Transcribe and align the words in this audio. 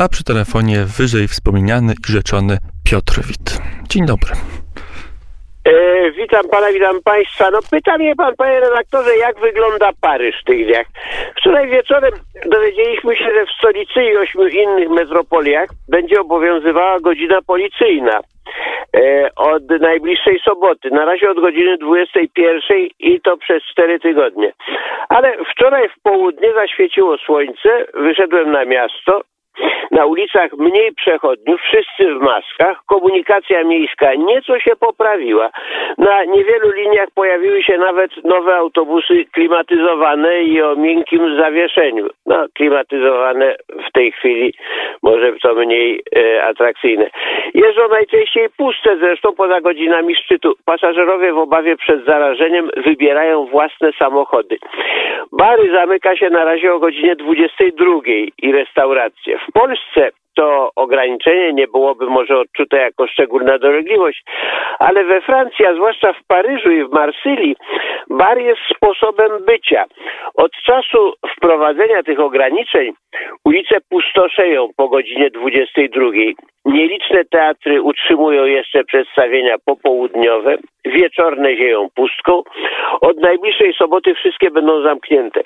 a 0.00 0.08
przy 0.08 0.24
telefonie 0.24 0.78
wyżej 0.98 1.28
wspomniany 1.28 1.92
i 1.92 2.12
rzeczony 2.12 2.58
Piotr 2.90 3.14
Wit. 3.28 3.46
Dzień 3.90 4.06
dobry. 4.06 4.32
E, 5.64 6.10
witam 6.10 6.48
pana, 6.50 6.72
witam 6.72 7.02
państwa. 7.04 7.50
No 7.50 7.58
pyta 7.70 7.98
mnie 7.98 8.16
pan, 8.16 8.36
panie 8.36 8.60
redaktorze, 8.60 9.16
jak 9.16 9.40
wygląda 9.40 9.90
Paryż 10.00 10.40
w 10.40 10.44
tych 10.44 10.66
dniach. 10.66 10.86
Wczoraj 11.36 11.68
wieczorem 11.68 12.12
dowiedzieliśmy 12.46 13.16
się, 13.16 13.24
że 13.24 13.46
w 13.46 13.56
stolicy 13.58 14.04
i 14.04 14.16
ośmiu 14.16 14.46
innych 14.46 14.90
metropoliach 14.90 15.68
będzie 15.88 16.20
obowiązywała 16.20 17.00
godzina 17.00 17.42
policyjna 17.46 18.20
e, 18.96 19.30
od 19.36 19.70
najbliższej 19.80 20.40
soboty. 20.44 20.90
Na 20.90 21.04
razie 21.04 21.30
od 21.30 21.40
godziny 21.40 21.76
21 21.78 22.88
i 22.98 23.20
to 23.20 23.36
przez 23.36 23.62
cztery 23.62 24.00
tygodnie. 24.00 24.52
Ale 25.08 25.36
wczoraj 25.50 25.88
w 25.88 26.02
południe 26.02 26.52
zaświeciło 26.54 27.18
słońce, 27.18 27.86
wyszedłem 27.94 28.50
na 28.50 28.64
miasto, 28.64 29.20
na 29.90 30.06
ulicach 30.06 30.52
mniej 30.52 30.94
przechodniów, 30.94 31.60
wszyscy 31.60 32.14
w 32.14 32.20
maskach, 32.20 32.78
komunikacja 32.86 33.64
miejska 33.64 34.14
nieco 34.14 34.60
się 34.60 34.76
poprawiła. 34.76 35.50
Na 35.98 36.24
niewielu 36.24 36.70
liniach 36.70 37.08
pojawiły 37.14 37.62
się 37.62 37.78
nawet 37.78 38.24
nowe 38.24 38.56
autobusy 38.56 39.24
klimatyzowane 39.32 40.42
i 40.42 40.62
o 40.62 40.76
miękkim 40.76 41.36
zawieszeniu. 41.36 42.08
No, 42.26 42.46
klimatyzowane 42.54 43.56
w 43.88 43.92
tej 43.92 44.12
chwili 44.12 44.54
może 45.02 45.32
to 45.42 45.54
mniej 45.54 46.02
e, 46.16 46.44
atrakcyjne. 46.44 47.10
Jeżdżą 47.54 47.88
najczęściej 47.88 48.48
puste, 48.56 48.96
zresztą 48.96 49.32
poza 49.32 49.60
godzinami 49.60 50.14
szczytu. 50.14 50.54
Pasażerowie 50.64 51.32
w 51.32 51.38
obawie 51.38 51.76
przed 51.76 52.04
zarażeniem 52.04 52.70
wybierają 52.76 53.46
własne 53.46 53.92
samochody. 53.98 54.58
Bary 55.32 55.72
zamyka 55.72 56.16
się 56.16 56.30
na 56.30 56.44
razie 56.44 56.74
o 56.74 56.78
godzinie 56.78 57.16
22 57.16 58.00
i 58.42 58.52
restauracje. 58.52 59.38
W 59.48 59.52
Polsce 59.52 60.10
to 60.34 60.70
ograniczenie 60.76 61.52
nie 61.52 61.66
byłoby 61.66 62.06
może 62.06 62.38
odczute 62.38 62.76
jako 62.76 63.06
szczególna 63.06 63.58
dolegliwość, 63.58 64.22
ale 64.78 65.04
we 65.04 65.20
Francji, 65.20 65.66
a 65.66 65.74
zwłaszcza 65.74 66.12
w 66.12 66.26
Paryżu 66.26 66.70
i 66.70 66.84
w 66.84 66.92
Marsylii, 66.92 67.56
bar 68.10 68.38
jest 68.38 68.60
sposobem 68.76 69.44
bycia. 69.46 69.84
Od 70.34 70.52
czasu 70.52 71.12
wprowadzenia 71.36 72.02
tych 72.02 72.20
ograniczeń 72.20 72.92
ulice 73.44 73.76
pustoszeją 73.90 74.68
po 74.76 74.88
godzinie 74.88 75.30
22. 75.30 76.06
Nieliczne 76.64 77.24
teatry 77.24 77.82
utrzymują 77.82 78.44
jeszcze 78.44 78.84
przedstawienia 78.84 79.56
popołudniowe, 79.64 80.56
wieczorne 80.94 81.56
zieją 81.56 81.88
pustką. 81.94 82.42
Od 83.00 83.16
najbliższej 83.16 83.72
soboty 83.72 84.14
wszystkie 84.14 84.50
będą 84.50 84.82
zamknięte. 84.82 85.40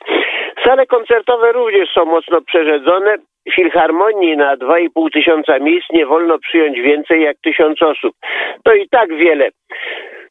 Sale 0.65 0.87
koncertowe 0.87 1.53
również 1.53 1.89
są 1.95 2.05
mocno 2.05 2.41
przerzedzone. 2.41 3.17
Filharmonii 3.55 4.37
na 4.37 4.57
2,5 4.57 5.13
tysiąca 5.13 5.59
miejsc 5.59 5.87
nie 5.93 6.07
wolno 6.07 6.39
przyjąć 6.39 6.81
więcej 6.81 7.23
jak 7.23 7.37
tysiąc 7.45 7.83
osób. 7.83 8.13
To 8.65 8.75
i 8.75 8.89
tak 8.89 9.15
wiele. 9.15 9.49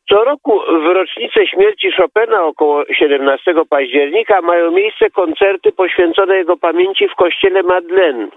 Co 0.09 0.23
roku 0.23 0.59
w 0.59 0.85
rocznicę 0.85 1.47
śmierci 1.47 1.91
Chopina 1.91 2.43
około 2.43 2.83
17 2.93 3.53
października 3.69 4.41
mają 4.41 4.71
miejsce 4.71 5.09
koncerty 5.09 5.71
poświęcone 5.71 6.37
jego 6.37 6.57
pamięci 6.57 7.07
w 7.07 7.15
kościele 7.15 7.63
Madeleine 7.63 8.27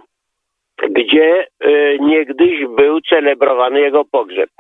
gdzie 0.89 1.47
y, 1.65 1.99
niegdyś 2.01 2.67
był 2.67 3.01
celebrowany 3.01 3.81
jego 3.81 4.05
pogrzeb. 4.05 4.51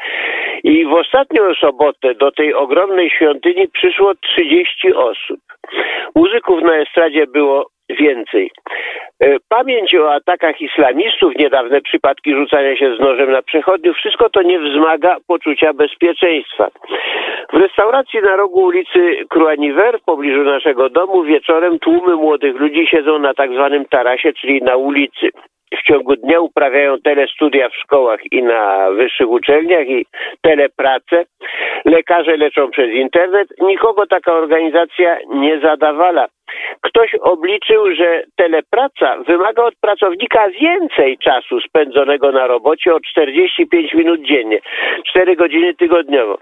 I 0.64 0.84
w 0.84 0.92
ostatnią 0.92 1.54
sobotę 1.54 2.14
do 2.14 2.32
tej 2.32 2.54
ogromnej 2.54 3.10
świątyni 3.10 3.68
przyszło 3.68 4.14
30 4.14 4.94
osób. 4.94 5.40
Muzyków 6.14 6.62
na 6.62 6.76
estradzie 6.76 7.26
było 7.26 7.66
więcej. 7.98 8.50
E, 9.20 9.36
pamięć 9.48 9.94
o 9.94 10.14
atakach 10.14 10.60
islamistów, 10.60 11.32
niedawne 11.36 11.80
przypadki 11.80 12.34
rzucania 12.34 12.76
się 12.76 12.96
z 12.96 13.00
nożem 13.00 13.30
na 13.30 13.42
przechodniów, 13.42 13.96
wszystko 13.96 14.30
to 14.30 14.42
nie 14.42 14.58
wzmaga 14.58 15.16
poczucia 15.26 15.72
bezpieczeństwa. 15.72 16.68
W 17.52 17.56
restauracji 17.56 18.20
na 18.20 18.36
rogu 18.36 18.60
ulicy 18.60 19.16
Cruaniver 19.28 19.98
w 19.98 20.04
pobliżu 20.04 20.42
naszego 20.42 20.90
domu 20.90 21.22
wieczorem 21.22 21.78
tłumy 21.78 22.16
młodych 22.16 22.56
ludzi 22.56 22.86
siedzą 22.86 23.18
na 23.18 23.34
tak 23.34 23.52
zwanym 23.52 23.84
tarasie, 23.84 24.32
czyli 24.32 24.62
na 24.62 24.76
ulicy 24.76 25.30
w 25.74 25.82
ciągu 25.82 26.16
dnia 26.16 26.40
uprawiają 26.40 26.98
telestudia 27.04 27.68
w 27.68 27.76
szkołach 27.76 28.20
i 28.32 28.42
na 28.42 28.90
wyższych 28.90 29.28
uczelniach 29.28 29.88
i 29.88 30.06
telepracę. 30.40 31.24
Lekarze 31.84 32.36
leczą 32.36 32.70
przez 32.70 32.90
internet. 32.90 33.48
Nikogo 33.60 34.06
taka 34.06 34.32
organizacja 34.32 35.18
nie 35.28 35.60
zadawala. 35.60 36.26
Ktoś 36.80 37.14
obliczył, 37.14 37.94
że 37.94 38.22
telepraca 38.36 39.16
wymaga 39.26 39.62
od 39.62 39.74
pracownika 39.80 40.48
więcej 40.48 41.18
czasu 41.18 41.60
spędzonego 41.60 42.32
na 42.32 42.46
robocie 42.46 42.94
o 42.94 43.00
45 43.00 43.94
minut 43.94 44.20
dziennie, 44.22 44.60
4 45.06 45.36
godziny 45.36 45.74
tygodniowo. 45.74 46.38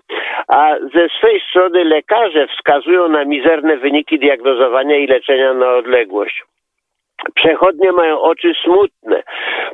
A 0.49 0.75
ze 0.95 1.09
swej 1.19 1.41
strony 1.50 1.84
lekarze 1.84 2.47
wskazują 2.47 3.09
na 3.09 3.25
mizerne 3.25 3.77
wyniki 3.77 4.19
diagnozowania 4.19 4.97
i 4.97 5.06
leczenia 5.06 5.55
na 5.55 5.75
odległość. 5.75 6.43
Przechodnie 7.34 7.93
mają 7.93 8.21
oczy 8.21 8.53
smutne. 8.65 9.23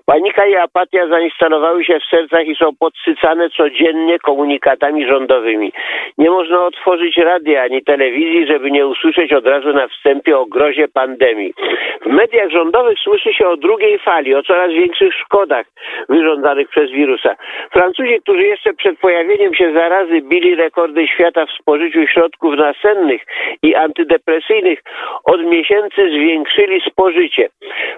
Panika 0.06 0.46
i 0.46 0.54
apatia 0.54 1.08
zainstalowały 1.08 1.84
się 1.84 2.00
w 2.00 2.04
sercach 2.04 2.46
i 2.46 2.54
są 2.54 2.70
podsycane 2.80 3.50
codziennie 3.50 4.18
komunikatami 4.18 5.06
rządowymi. 5.06 5.72
Nie 6.18 6.30
można 6.30 6.64
otworzyć 6.64 7.16
radia 7.16 7.62
ani 7.62 7.82
telewizji, 7.82 8.46
żeby 8.46 8.70
nie 8.70 8.86
usłyszeć 8.86 9.32
od 9.32 9.46
razu 9.46 9.72
na 9.72 9.88
wstępie 9.88 10.38
o 10.38 10.46
grozie 10.46 10.88
pandemii. 10.88 11.54
W 12.02 12.06
mediach 12.06 12.50
rządowych 12.50 12.98
słyszy 12.98 13.34
się 13.34 13.48
o 13.48 13.56
drugiej 13.56 13.98
fali, 13.98 14.34
o 14.34 14.42
coraz 14.42 14.72
większych 14.72 15.14
szkodach 15.14 15.66
wyrządzanych 16.08 16.68
przez 16.68 16.90
wirusa. 16.90 17.36
Francuzi, 17.72 18.20
którzy 18.20 18.42
jeszcze 18.42 18.74
przed 18.74 18.98
pojawieniem 18.98 19.54
się 19.54 19.72
zarazy 19.72 20.20
bili 20.22 20.54
rekordy 20.54 21.06
świata 21.06 21.46
w 21.46 21.50
spożyciu 21.50 22.06
środków 22.06 22.56
nasennych 22.56 23.22
i 23.62 23.74
antydepresyjnych, 23.74 24.82
od 25.24 25.44
miesięcy 25.44 26.10
zwiększyli 26.10 26.80
spożycie 26.80 27.33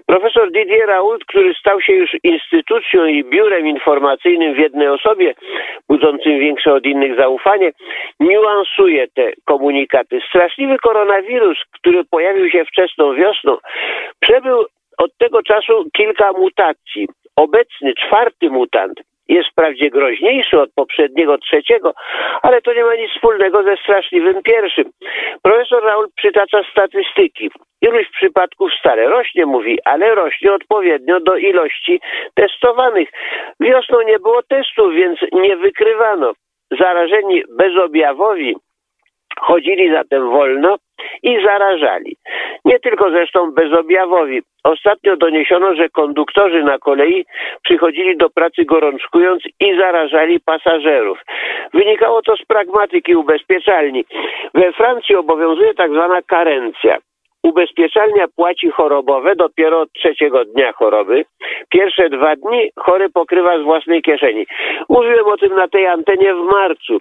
Profesor 0.07 0.51
Didier 0.53 0.87
Raoult, 0.89 1.25
który 1.25 1.55
stał 1.55 1.81
się 1.81 1.93
już 1.93 2.11
instytucją 2.23 3.05
i 3.05 3.25
biurem 3.25 3.67
informacyjnym 3.67 4.55
w 4.55 4.59
jednej 4.59 4.89
osobie, 4.89 5.35
budzącym 5.89 6.39
większe 6.39 6.75
od 6.75 6.87
innych 6.87 7.19
zaufanie, 7.19 7.73
niuansuje 8.21 9.07
te 9.15 9.33
komunikaty. 9.45 10.21
Straszliwy 10.29 10.79
koronawirus, 10.79 11.59
który 11.73 12.05
pojawił 12.05 12.51
się 12.51 12.65
wczesną 12.65 13.15
wiosną, 13.15 13.57
przebył 14.21 14.65
od 14.99 15.17
tego 15.19 15.43
czasu 15.43 15.85
kilka 15.97 16.33
mutacji. 16.33 17.09
Obecny, 17.37 17.95
czwarty 17.95 18.51
mutant 18.51 19.01
jest 19.29 19.49
wprawdzie 19.49 19.91
groźniejszy 19.91 20.61
od 20.61 20.71
poprzedniego 20.75 21.39
trzeciego, 21.39 21.93
ale 22.43 22.63
to 22.63 22.73
nie 22.75 22.85
ma 22.85 22.95
nic 22.95 23.11
wspólnego 23.11 23.63
ze 23.63 23.77
straszliwym 23.77 24.43
pierwszym. 24.43 24.91
Profesor 25.43 25.85
Raul 25.85 26.07
przytacza 26.17 26.63
statystyki. 26.71 27.51
Ilość 27.83 28.11
przypadków 28.11 28.71
stale 28.81 29.09
rośnie, 29.09 29.47
mówi, 29.47 29.79
ale 29.85 30.15
rośnie 30.15 30.53
odpowiednio 30.53 31.21
do 31.21 31.37
ilości 31.37 32.01
testowanych. 32.35 33.09
Wiosną 33.61 34.03
nie 34.03 34.19
było 34.19 34.43
testów, 34.43 34.95
więc 34.95 35.19
nie 35.33 35.57
wykrywano. 35.57 36.33
Zarażeni 36.81 37.43
bezobjawowi 37.59 38.57
chodzili 39.41 39.93
zatem 39.93 40.31
wolno 40.31 40.77
i 41.23 41.45
zarażali. 41.45 42.17
Nie 42.65 42.81
tylko 42.81 43.11
zresztą 43.11 43.51
bezobjawowi. 43.53 44.43
Ostatnio 44.65 45.17
doniesiono, 45.17 45.75
że 45.75 45.89
konduktorzy 45.89 46.63
na 46.63 46.79
kolei 46.79 47.25
przychodzili 47.63 48.17
do 48.17 48.31
pracy 48.31 48.65
gorączkując 48.65 49.43
i 49.61 49.77
zarażali 49.79 50.41
pasażerów. 50.41 51.19
Wynikało 51.75 52.23
to 52.23 52.37
z 52.37 52.47
pragmatyki 52.47 53.17
ubezpieczalni. 53.17 54.05
We 54.55 54.73
Francji 54.73 55.17
obowiązuje 55.17 55.75
tak 55.75 55.91
zwana 55.91 56.23
karencja. 56.23 56.99
Ubezpieczalnia 57.43 58.27
płaci 58.37 58.71
chorobowe 58.71 59.37
dopiero 59.37 59.81
od 59.81 59.93
trzeciego 59.93 60.45
dnia 60.45 60.73
choroby. 60.73 61.25
Pierwsze 61.69 62.09
dwa 62.11 62.37
dni 62.37 62.71
chory 62.77 63.11
pokrywa 63.11 63.59
z 63.59 63.63
własnej 63.63 64.03
kieszeni. 64.03 64.47
Mówiłem 64.89 65.27
o 65.27 65.37
tym 65.37 65.57
na 65.57 65.69
tej 65.69 65.87
antenie 65.87 66.35
w 66.35 66.43
marcu. 66.53 66.99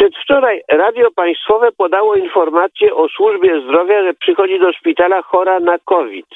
Przedwczoraj 0.00 0.60
Radio 0.68 1.10
Państwowe 1.10 1.72
podało 1.72 2.14
informację 2.14 2.94
o 2.94 3.08
służbie 3.08 3.60
zdrowia, 3.60 4.02
że 4.02 4.14
przychodzi 4.14 4.60
do 4.60 4.72
szpitala 4.72 5.22
chora 5.22 5.60
na 5.60 5.78
COVID. 5.78 6.26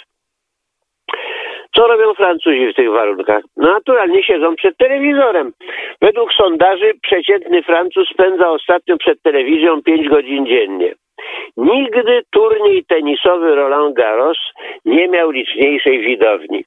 Co 1.77 1.87
robią 1.87 2.15
Francuzi 2.15 2.73
w 2.73 2.77
tych 2.77 2.91
warunkach? 2.91 3.43
No, 3.57 3.73
naturalnie 3.73 4.23
siedzą 4.23 4.57
przed 4.57 4.77
telewizorem. 4.77 5.53
Według 6.01 6.33
sondaży 6.33 6.93
przeciętny 7.03 7.63
Francuz 7.63 8.09
spędza 8.09 8.51
ostatnio 8.51 8.97
przed 8.99 9.23
telewizją 9.23 9.83
5 9.83 10.09
godzin 10.09 10.47
dziennie. 10.47 10.95
Nigdy 11.57 12.23
turniej 12.31 12.85
tenisowy 12.85 13.55
Roland 13.55 13.97
Garros 13.97 14.39
nie 14.85 15.09
miał 15.09 15.31
liczniejszej 15.31 16.01
widowni. 16.01 16.65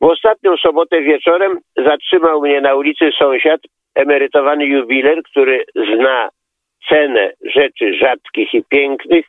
W 0.00 0.04
ostatnią 0.04 0.56
sobotę 0.56 1.00
wieczorem 1.00 1.58
zatrzymał 1.76 2.40
mnie 2.40 2.60
na 2.60 2.74
ulicy 2.74 3.10
sąsiad, 3.18 3.60
emerytowany 3.94 4.66
jubiler, 4.66 5.22
który 5.22 5.64
zna 5.74 6.28
cenę 6.88 7.32
rzeczy 7.54 7.94
rzadkich 7.94 8.54
i 8.54 8.64
pięknych. 8.68 9.26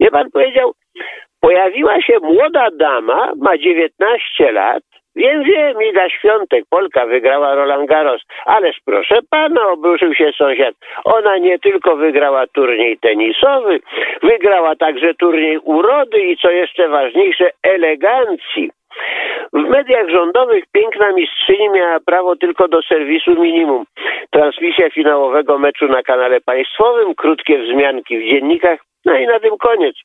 Nie 0.00 0.10
pan 0.10 0.30
powiedział, 0.30 0.72
pojawiła 1.40 2.02
się 2.02 2.18
młoda 2.22 2.68
dama, 2.78 3.32
ma 3.36 3.58
19 3.58 4.52
lat, 4.52 4.82
Wiem, 5.16 5.42
wiem, 5.42 5.82
Iga 5.82 6.08
Świątek, 6.08 6.64
Polka 6.70 7.06
wygrała 7.06 7.54
Roland 7.54 7.88
Garros, 7.88 8.22
ależ 8.46 8.76
proszę 8.84 9.18
pana, 9.30 9.68
obruszył 9.68 10.14
się 10.14 10.32
sąsiad. 10.38 10.74
Ona 11.04 11.38
nie 11.38 11.58
tylko 11.58 11.96
wygrała 11.96 12.46
turniej 12.46 12.98
tenisowy, 12.98 13.80
wygrała 14.22 14.76
także 14.76 15.14
turniej 15.14 15.58
urody 15.58 16.20
i 16.20 16.36
co 16.36 16.50
jeszcze 16.50 16.88
ważniejsze, 16.88 17.50
elegancji. 17.62 18.70
W 19.52 19.68
mediach 19.68 20.08
rządowych 20.08 20.64
piękna 20.72 21.12
mistrzyni 21.12 21.68
miała 21.70 22.00
prawo 22.00 22.36
tylko 22.36 22.68
do 22.68 22.82
serwisu 22.82 23.30
minimum. 23.42 23.84
Transmisja 24.30 24.90
finałowego 24.90 25.58
meczu 25.58 25.88
na 25.88 26.02
kanale 26.02 26.40
państwowym, 26.40 27.14
krótkie 27.14 27.58
wzmianki 27.58 28.18
w 28.18 28.22
dziennikach, 28.30 28.80
no 29.06 29.16
i 29.18 29.26
na 29.26 29.40
tym 29.40 29.56
koniec. 29.58 29.96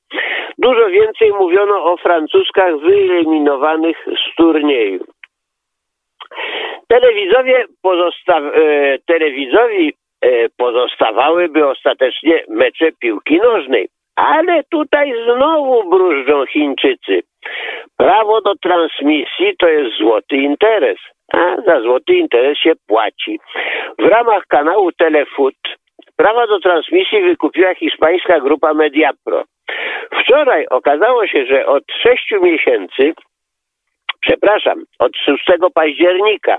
Dużo 0.58 0.90
więcej 0.90 1.32
mówiono 1.32 1.84
o 1.86 1.98
francuskach 1.98 2.78
wyeliminowanych 2.78 3.98
z 4.06 4.36
turnieju. 4.36 5.06
Telewizowie 6.88 7.66
pozosta- 7.84 8.52
e, 8.54 8.98
telewizowi 9.08 9.94
e, 10.22 10.50
pozostawałyby 10.58 11.68
ostatecznie 11.68 12.44
mecze 12.50 12.92
piłki 13.00 13.38
nożnej. 13.38 13.88
Ale 14.16 14.64
tutaj 14.72 15.14
znowu 15.24 15.90
brużdżą 15.90 16.46
Chińczycy. 16.46 17.22
Prawo 17.98 18.42
do 18.42 18.56
transmisji 18.56 19.56
to 19.60 19.68
jest 19.68 19.98
złoty 19.98 20.36
interes, 20.36 20.98
a 21.34 21.62
za 21.62 21.82
złoty 21.82 22.14
interes 22.14 22.58
się 22.58 22.72
płaci. 22.88 23.40
W 24.00 24.06
ramach 24.06 24.44
kanału 24.48 24.92
Telefoot 24.92 25.56
prawa 26.22 26.48
do 26.48 26.60
transmisji 26.60 27.22
wykupiła 27.22 27.76
hiszpańska 27.76 28.40
grupa 28.40 28.74
Mediapro. 28.74 29.44
Wczoraj 30.20 30.66
okazało 30.70 31.28
się, 31.28 31.46
że 31.46 31.66
od 31.66 31.84
sześciu 32.04 32.42
miesięcy, 32.42 33.14
przepraszam, 34.22 34.84
od 35.00 35.12
6 35.18 35.44
października 35.74 36.58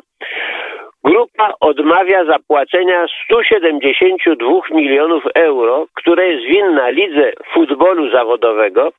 Grupa 1.05 1.53
odmawia 1.61 2.25
zapłacenia 2.25 3.07
172 3.25 4.61
milionów 4.71 5.25
euro, 5.35 5.87
które 5.95 6.29
jest 6.29 6.47
winna 6.47 6.89
lidze 6.89 7.33
futbolu 7.55 8.11
zawodowego 8.11 8.93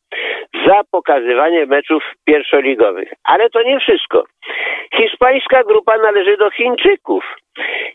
za 0.68 0.82
pokazywanie 0.92 1.66
meczów 1.66 2.04
pierwszoligowych. 2.26 3.14
Ale 3.24 3.50
to 3.50 3.64
nie 3.64 3.80
wszystko. 3.80 4.24
Hiszpańska 4.96 5.64
grupa 5.64 5.98
należy 5.98 6.38
do 6.38 6.50
Chińczyków. 6.52 7.24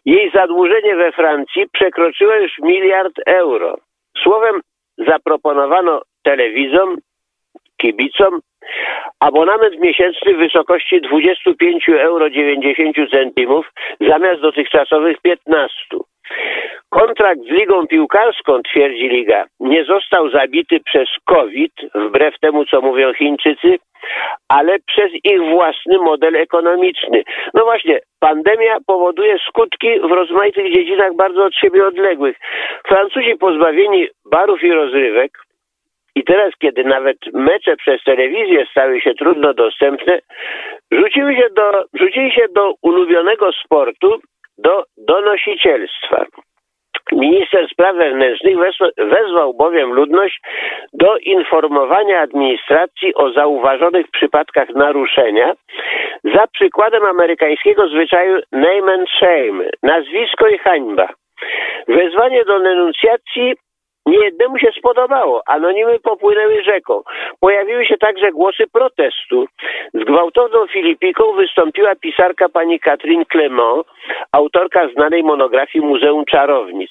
Jej 0.05 0.31
zadłużenie 0.34 0.96
we 0.96 1.12
Francji 1.12 1.64
przekroczyło 1.72 2.34
już 2.34 2.52
miliard 2.62 3.14
euro. 3.26 3.76
Słowem, 4.22 4.60
zaproponowano 4.99 6.02
telewizom, 6.22 6.96
kibicom 7.76 8.40
abonament 9.20 9.81
miesięczny 9.81 10.34
w 10.34 10.38
wysokości 10.38 11.00
25 11.00 11.88
euro 11.88 12.31
90 12.31 12.96
centimów 13.10 13.72
zamiast 14.00 14.40
dotychczasowych 14.40 15.16
15. 15.22 15.75
Kontrakt 16.88 17.40
z 17.40 17.50
Ligą 17.50 17.87
Piłkarską, 17.87 18.62
twierdzi 18.62 19.08
Liga, 19.08 19.44
nie 19.60 19.84
został 19.84 20.31
zabity 20.31 20.81
przez 20.81 21.08
COVID, 21.25 21.72
wbrew 21.94 22.38
temu 22.40 22.64
co 22.64 22.81
mówią 22.81 23.14
Chińczycy, 23.14 23.78
ale 24.49 24.79
przez 24.87 25.12
ich 25.25 25.41
własny 25.50 25.99
model 25.99 26.37
ekonomiczny. 26.37 27.23
No 27.55 27.65
właśnie, 27.65 28.00
pandemia 28.20 28.76
powoduje 28.87 29.38
skutki 29.49 30.00
w 30.00 30.11
rozmaitych 30.12 30.75
dziedzinach 30.75 31.15
bardzo 31.17 31.44
od 31.44 31.55
siebie 31.55 31.87
odległych. 31.87 32.37
Francuzi 32.88 33.37
pozbawieni 33.37 34.09
barów 34.31 34.62
i 34.62 34.73
rozrywek, 34.73 35.32
i 36.15 36.25
teraz, 36.25 36.53
kiedy 36.59 36.85
nawet 36.85 37.17
mecze 37.32 37.76
przez 37.76 38.03
telewizję 38.05 38.67
stały 38.70 39.00
się 39.00 39.15
trudno 39.15 39.55
dostępne, 39.55 40.19
rzuciły 40.91 41.35
się 41.35 41.49
do, 41.56 41.85
rzucili 41.94 42.32
się 42.32 42.47
do 42.55 42.75
ulubionego 42.82 43.53
sportu, 43.53 44.20
do 44.59 44.85
donosicielstwa. 44.97 46.26
Minister 47.12 47.69
Spraw 47.72 47.96
Wewnętrznych 47.96 48.56
wezwał 48.96 49.55
bowiem 49.55 49.93
ludność 49.93 50.40
do 50.93 51.16
informowania 51.16 52.20
administracji 52.20 53.14
o 53.14 53.32
zauważonych 53.32 54.06
przypadkach 54.10 54.69
naruszenia 54.69 55.55
za 56.25 56.46
przykładem 56.46 57.05
amerykańskiego 57.05 57.88
zwyczaju 57.88 58.38
name 58.52 58.93
and 58.93 59.10
shame, 59.10 59.64
nazwisko 59.82 60.49
i 60.49 60.58
hańba. 60.58 61.08
Wezwanie 61.88 62.44
do 62.44 62.60
denuncjacji 62.60 63.55
Niejednemu 64.08 64.58
się 64.58 64.70
spodobało. 64.78 65.43
Anonimy 65.46 65.99
popłynęły 65.99 66.62
rzeką. 66.62 67.02
Pojawiły 67.40 67.87
się 67.87 67.96
także 67.96 68.31
głosy 68.32 68.64
protestu. 68.72 69.46
Z 69.94 70.05
gwałtowną 70.05 70.66
Filipiką 70.66 71.32
wystąpiła 71.32 71.94
pisarka 71.94 72.49
pani 72.49 72.81
Catherine 72.81 73.25
Clement, 73.32 73.87
autorka 74.32 74.88
znanej 74.88 75.22
monografii 75.22 75.84
Muzeum 75.84 76.25
Czarownic. 76.25 76.90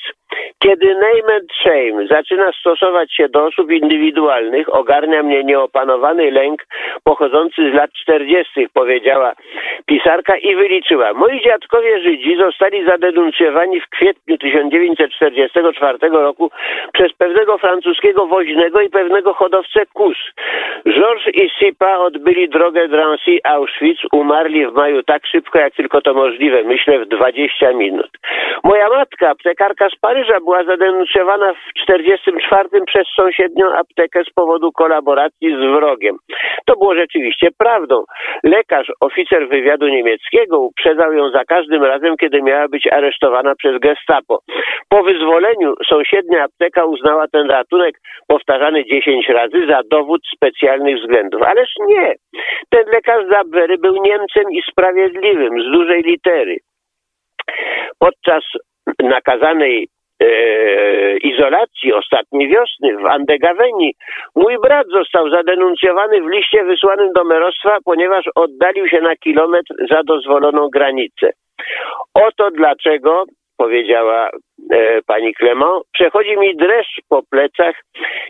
Kiedy 0.59 0.95
name 0.95 1.35
and 1.35 1.51
shame 1.61 2.07
zaczyna 2.07 2.51
stosować 2.59 3.13
się 3.13 3.29
do 3.29 3.45
osób 3.45 3.71
indywidualnych, 3.71 4.75
ogarnia 4.75 5.23
mnie 5.23 5.43
nieopanowany 5.43 6.31
lęk 6.31 6.65
pochodzący 7.03 7.71
z 7.71 7.73
lat 7.73 7.91
40., 7.93 8.67
powiedziała 8.73 9.33
pisarka 9.85 10.37
i 10.37 10.55
wyliczyła. 10.55 11.13
Moi 11.13 11.41
dziadkowie 11.41 12.01
Żydzi 12.01 12.37
zostali 12.37 12.85
zadenuncjowani 12.85 13.81
w 13.81 13.89
kwietniu 13.89 14.37
1944 14.37 15.97
roku 16.09 16.51
przez 16.93 17.06
pewnego 17.13 17.57
francuskiego 17.57 18.27
woźnego 18.27 18.81
i 18.81 18.89
pewnego 18.89 19.33
hodowcę 19.33 19.85
kus. 19.85 20.17
Georges 20.87 21.27
i 21.33 21.49
Sipa 21.49 21.97
odbyli 21.97 22.49
drogę 22.49 22.87
Drancy-Auschwitz, 22.87 24.07
umarli 24.11 24.67
w 24.67 24.73
maju 24.73 25.03
tak 25.03 25.27
szybko, 25.27 25.59
jak 25.59 25.73
tylko 25.73 26.01
to 26.01 26.13
możliwe, 26.13 26.63
myślę 26.63 26.99
w 26.99 27.07
20 27.07 27.73
minut. 27.73 28.09
Moja 28.63 28.89
matka, 28.89 29.29
aptekarka 29.29 29.89
z 29.89 29.99
Paryża, 29.99 30.39
była 30.39 30.63
zadenuncjowana 30.63 31.53
w 31.53 31.73
1944 31.85 32.85
przez 32.85 33.07
sąsiednią 33.15 33.65
aptekę 33.73 34.23
z 34.23 34.33
powodu 34.33 34.71
kolaboracji 34.71 35.49
z 35.51 35.59
wrogiem. 35.59 36.17
To 36.65 36.73
było 36.75 36.95
rzeczywiście 36.95 37.47
prawdą. 37.57 38.03
Lekarz, 38.43 38.91
oficer 39.01 39.49
wywiadu 39.49 39.87
niemieckiego 39.87 40.59
uprzedzał 40.59 41.13
ją 41.13 41.29
za 41.29 41.45
każdym 41.45 41.83
razem, 41.83 42.17
kiedy 42.17 42.41
miała 42.41 42.67
być 42.67 42.87
aresztowana 42.87 43.55
przez 43.55 43.79
gestapo. 43.79 44.39
Po 44.89 45.03
wyzwoleniu 45.03 45.73
sąsiednia 45.89 46.43
apteka 46.43 46.85
uznała 46.85 47.27
ten 47.27 47.49
ratunek 47.49 47.95
powtarzany 48.27 48.85
10 48.85 49.29
razy 49.29 49.67
za 49.69 49.81
dowód 49.91 50.21
specjalnych 50.77 50.97
względów. 51.01 51.41
Ależ 51.41 51.69
nie. 51.87 52.13
Ten 52.69 52.83
lekarz 52.93 53.25
Zabwery 53.31 53.77
był 53.77 53.95
Niemcem 54.03 54.51
i 54.51 54.61
sprawiedliwym, 54.71 55.61
z 55.61 55.71
dużej 55.71 56.01
litery. 56.03 56.57
Podczas 57.99 58.43
nakazanej 58.99 59.87
e, 60.19 61.17
izolacji 61.17 61.93
ostatniej 61.93 62.47
wiosny 62.47 62.97
w 62.97 63.05
Andegaweni 63.05 63.93
mój 64.35 64.57
brat 64.63 64.87
został 64.87 65.29
zadenuncjowany 65.29 66.21
w 66.21 66.27
liście 66.27 66.63
wysłanym 66.63 67.13
do 67.13 67.23
merostwa, 67.23 67.77
ponieważ 67.85 68.25
oddalił 68.35 68.87
się 68.87 69.01
na 69.01 69.15
kilometr 69.15 69.73
za 69.91 70.03
dozwoloną 70.03 70.69
granicę. 70.69 71.29
Oto 72.13 72.51
dlaczego 72.51 73.23
powiedziała 73.57 74.29
e, 74.71 75.01
pani 75.07 75.33
Clement, 75.33 75.83
przechodzi 75.93 76.37
mi 76.37 76.55
dreszcz 76.55 77.01
po 77.09 77.23
plecach, 77.31 77.75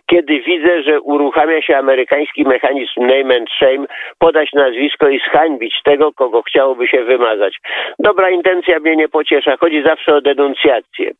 kiedy 0.05 0.39
widzę, 0.39 0.83
że 0.83 1.01
uruchamia 1.01 1.61
się 1.61 1.77
amerykański 1.77 2.43
mechanizm 2.43 3.01
name 3.01 3.35
and 3.35 3.49
shame, 3.49 3.85
podać 4.19 4.53
nazwisko 4.53 5.09
i 5.09 5.19
zhańbić 5.31 5.75
tego, 5.83 6.13
kogo 6.13 6.41
chciałoby 6.41 6.87
się 6.87 7.03
wymazać. 7.03 7.57
Dobra 7.99 8.29
intencja 8.29 8.79
mnie 8.79 8.95
nie 8.95 9.09
pociesza, 9.09 9.57
chodzi 9.57 9.83
zawsze 9.83 10.15
o 10.15 10.21
denuncjację. 10.21 11.11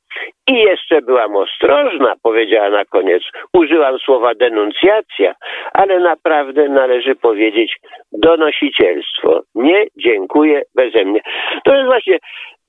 I 0.47 0.53
jeszcze 0.53 1.01
byłam 1.01 1.35
ostrożna, 1.35 2.13
powiedziała 2.23 2.69
na 2.69 2.85
koniec. 2.85 3.23
Użyłam 3.53 3.99
słowa 3.99 4.35
denuncjacja, 4.35 5.33
ale 5.73 5.99
naprawdę 5.99 6.69
należy 6.69 7.15
powiedzieć 7.15 7.77
donosicielstwo. 8.11 9.41
Nie 9.55 9.85
dziękuję 9.97 10.61
beze 10.75 11.05
mnie. 11.05 11.19
To 11.65 11.75
jest 11.75 11.85
właśnie, 11.85 12.17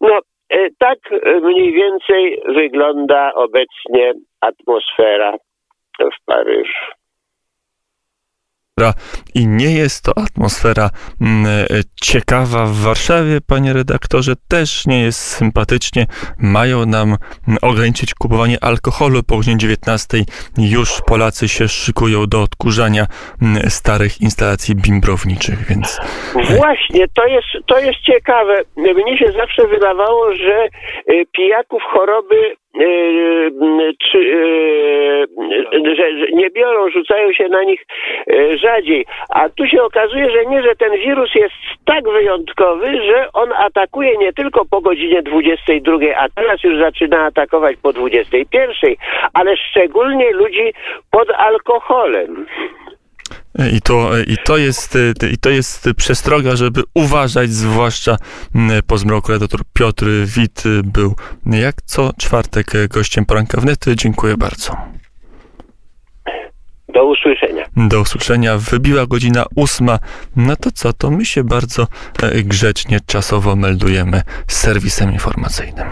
no 0.00 0.20
tak 0.78 0.98
mniej 1.42 1.72
więcej 1.72 2.42
wygląda 2.46 3.34
obecnie 3.34 4.12
atmosfera 4.40 5.36
w 6.00 6.24
Paryżu 6.26 6.97
i 9.34 9.46
nie 9.46 9.74
jest 9.74 10.04
to 10.04 10.12
atmosfera 10.18 10.90
mm, 11.20 11.46
e, 11.46 11.66
ciekawa 12.02 12.66
w 12.66 12.76
Warszawie, 12.76 13.40
panie 13.46 13.72
redaktorze, 13.72 14.32
też 14.48 14.86
nie 14.86 15.02
jest 15.02 15.20
sympatycznie. 15.20 16.06
Mają 16.38 16.86
nam 16.86 17.08
mm, 17.08 17.58
ograniczyć 17.62 18.14
kupowanie 18.14 18.64
alkoholu 18.64 19.22
po 19.22 19.36
godzinie 19.36 19.58
19. 19.58 20.18
Już 20.58 21.00
Polacy 21.06 21.48
się 21.48 21.68
szykują 21.68 22.26
do 22.26 22.42
odkurzania 22.42 23.06
mm, 23.42 23.70
starych 23.70 24.20
instalacji 24.20 24.74
bimbrowniczych, 24.74 25.66
więc... 25.68 26.00
Właśnie, 26.34 27.08
to 27.14 27.26
jest, 27.26 27.66
to 27.66 27.78
jest 27.78 27.98
ciekawe. 28.00 28.60
Mnie 28.76 29.18
się 29.18 29.32
zawsze 29.32 29.66
wydawało, 29.66 30.34
że 30.34 30.54
e, 30.62 30.68
pijaków 31.32 31.82
choroby 31.92 32.36
e, 32.36 32.67
czy, 34.12 34.18
e, 34.18 35.94
że, 35.96 36.18
że 36.18 36.26
nie 36.32 36.50
biorą, 36.50 36.90
rzucają 36.90 37.32
się 37.32 37.48
na 37.48 37.64
nich 37.64 37.86
rzadziej. 38.62 39.06
A 39.34 39.48
tu 39.48 39.66
się 39.66 39.82
okazuje, 39.82 40.30
że 40.30 40.46
nie, 40.46 40.62
że 40.62 40.76
ten 40.76 40.92
wirus 40.92 41.34
jest 41.34 41.54
tak 41.84 42.04
wyjątkowy, 42.08 43.02
że 43.02 43.28
on 43.32 43.52
atakuje 43.52 44.16
nie 44.16 44.32
tylko 44.32 44.64
po 44.64 44.80
godzinie 44.80 45.22
22, 45.22 45.98
a 46.16 46.28
teraz 46.28 46.64
już 46.64 46.78
zaczyna 46.78 47.24
atakować 47.24 47.76
po 47.82 47.92
21, 47.92 48.94
ale 49.34 49.56
szczególnie 49.56 50.30
ludzi 50.32 50.72
pod 51.10 51.30
alkoholem. 51.30 52.46
I 53.72 53.80
to, 53.80 54.18
i 54.18 54.36
to, 54.44 54.56
jest, 54.56 54.98
i 55.32 55.38
to 55.38 55.50
jest 55.50 55.88
przestroga, 55.96 56.56
żeby 56.56 56.82
uważać, 56.94 57.50
zwłaszcza 57.50 58.16
po 58.86 58.98
zmroku. 58.98 59.32
Redaktor 59.32 59.60
Piotr 59.72 60.06
Wit 60.24 60.62
był 60.84 61.14
jak 61.46 61.82
co 61.82 62.12
czwartek 62.18 62.72
gościem 62.88 63.24
poranka 63.24 63.60
wnet. 63.60 63.84
Dziękuję 63.94 64.36
bardzo. 64.36 64.76
Do 66.94 67.04
usłyszenia. 67.04 67.64
Do 67.76 68.00
usłyszenia. 68.00 68.58
Wybiła 68.58 69.06
godzina 69.06 69.44
ósma. 69.54 69.98
No 70.36 70.56
to 70.56 70.70
co, 70.70 70.92
to 70.92 71.10
my 71.10 71.24
się 71.24 71.44
bardzo 71.44 71.86
e, 72.22 72.42
grzecznie, 72.42 73.00
czasowo 73.06 73.56
meldujemy 73.56 74.22
z 74.46 74.56
serwisem 74.56 75.12
informacyjnym. 75.12 75.88